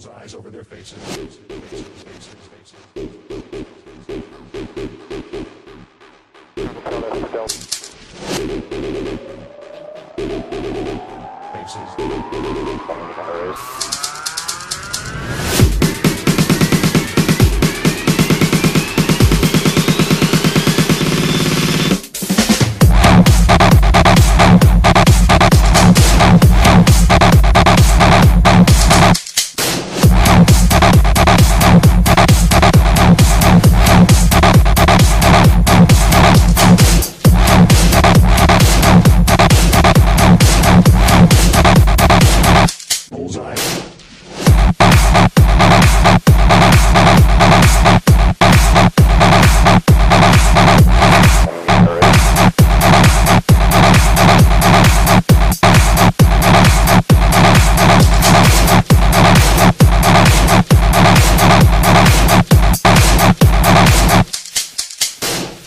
[0.00, 0.98] Bullseyes over their faces.
[1.04, 2.80] Faces, faces, faces, faces.
[13.52, 14.09] Faces.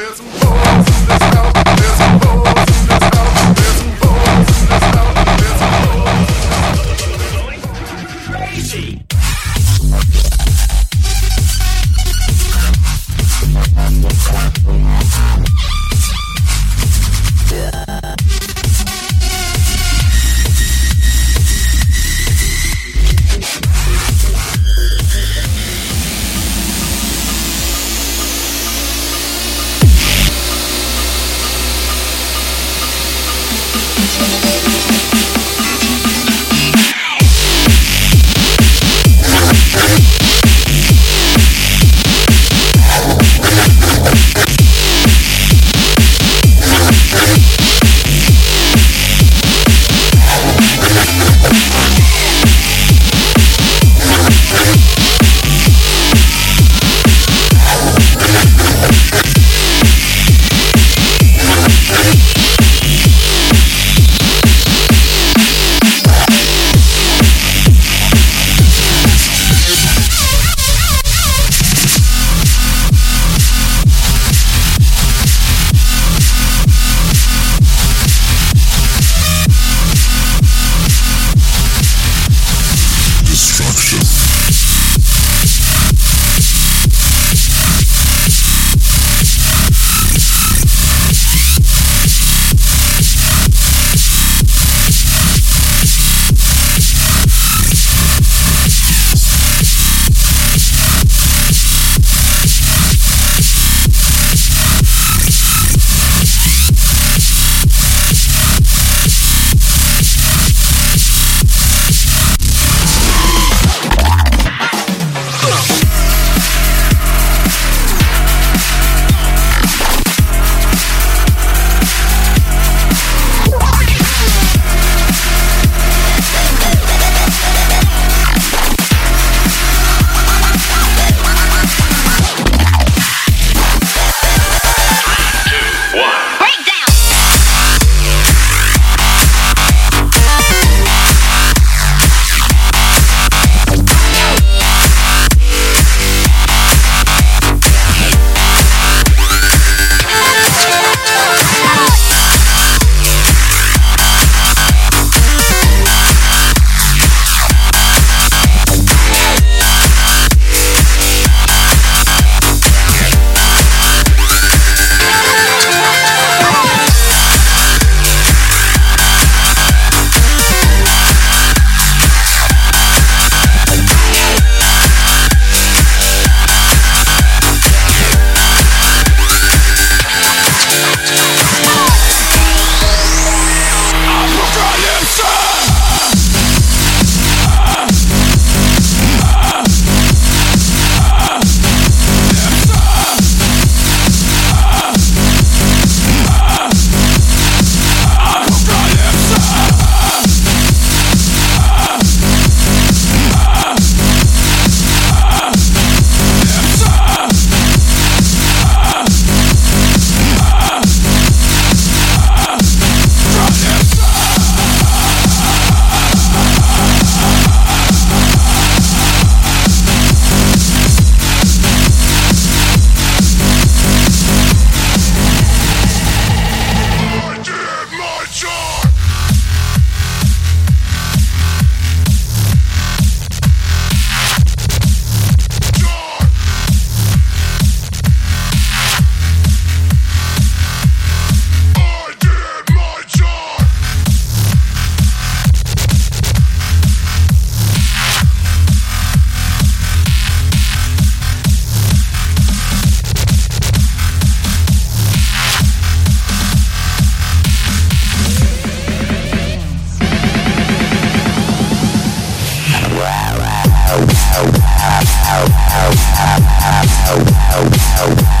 [0.00, 1.78] There's some boys in this house.
[1.78, 2.49] There's some boys.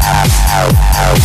[0.02, 1.20] out, out.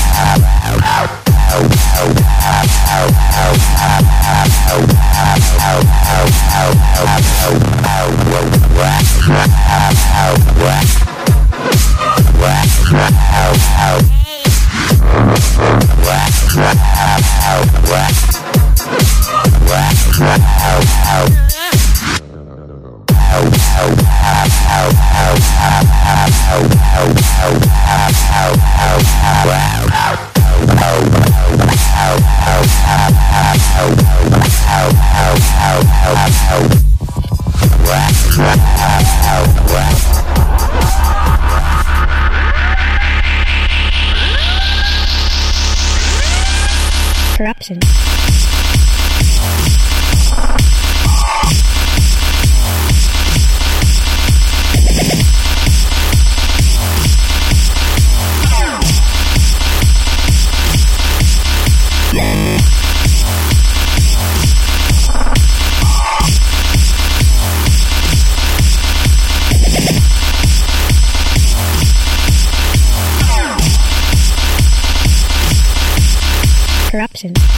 [76.96, 77.55] Corruption.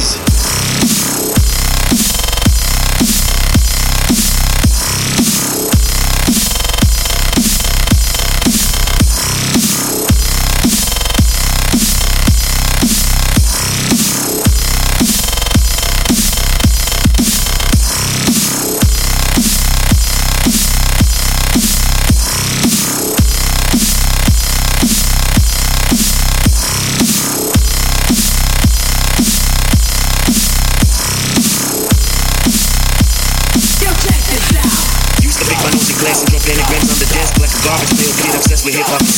[0.00, 0.29] Fuckers.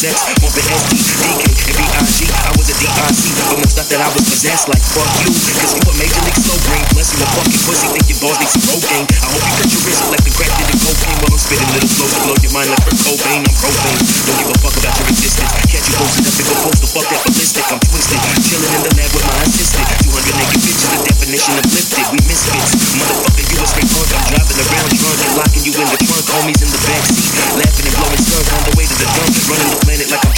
[0.03, 0.19] Sex.
[0.43, 2.27] Bumping SD, DK, and BIG.
[2.35, 5.31] I was a DRC, but most thought that I was possessed like fuck you.
[5.31, 6.83] Cause you a major league slow brain.
[6.91, 9.07] Plus you a fucking pussy, think your balls need some rogaine.
[9.07, 11.19] I hope you cut your wrist like the crack did the cocaine.
[11.23, 13.41] While I'm spitting little flows to blow your mind like Kurt Cobain.
[13.47, 14.03] I'm propane.
[14.27, 15.53] Don't give a fuck about your existence.
[15.71, 17.65] Catch you posted up and go post the fuck that ballistic.
[17.71, 18.21] I'm twisted.
[18.43, 19.87] Chilling in the lab with my assistant.
[19.87, 22.07] 200 naked bitches, the definition of lifted.
[22.11, 22.75] We misfits.
[22.99, 24.11] Motherfucker, you a straight punk.
[24.19, 26.27] I'm driving around drunk and locking you in the trunk.
[26.27, 26.92] Homies in the backseat.
[29.53, 30.32] Running the planet like a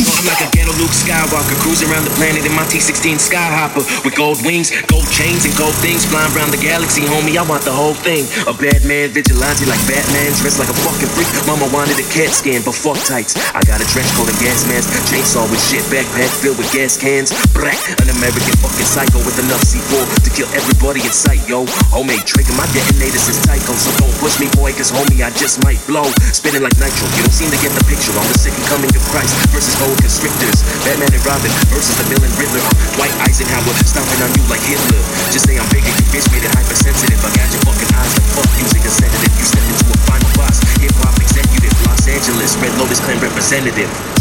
[0.85, 1.57] Luke Skywalker.
[1.65, 3.81] Cruising around the planet in my T16 Skyhopper.
[4.05, 6.05] With gold wings, gold chains, and gold things.
[6.05, 7.41] Flying around the galaxy, homie.
[7.41, 8.29] I want the whole thing.
[8.45, 10.29] A bad man, vigilante like Batman.
[10.37, 11.31] Dressed like a fucking freak.
[11.49, 13.33] Mama wanted a cat skin, but fuck tights.
[13.57, 14.93] I got a trench coat and gas mask.
[15.09, 15.81] Chainsaw with shit.
[15.89, 17.33] Backpack filled with gas cans.
[17.57, 17.81] Black.
[18.05, 21.65] An American fucking psycho with enough C4 to kill everybody in sight, yo.
[21.97, 22.53] Homemade trigger.
[22.61, 23.73] My detonators is Tycho.
[23.73, 26.05] So don't push me, boy, cause homie, I just might blow.
[26.37, 27.09] Spinning like nitro.
[27.17, 28.13] You don't seem to get the picture.
[28.21, 30.74] I'm the second coming of Christ versus gold constrictors.
[30.83, 32.65] Batman and Robin versus the villain Riddler.
[32.99, 35.03] Dwight Eisenhower stomping on you like Hitler.
[35.31, 37.21] Just say I'm bigger, you bitch made it hypersensitive.
[37.23, 39.35] I got your fucking eyes like fuck using a sedative.
[39.39, 40.59] You step into a final boss.
[40.83, 44.14] Hip hop executive, Los Angeles, Red Lotus Clan representative.